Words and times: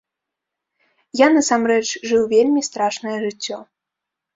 Я, 1.21 1.27
насамрэч, 1.37 1.85
жыў 2.09 2.21
вельмі 2.35 2.67
страшнае 2.73 3.17
жыццё. 3.31 3.67